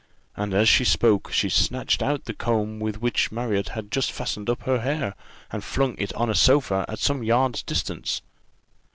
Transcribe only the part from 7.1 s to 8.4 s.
yards' distance.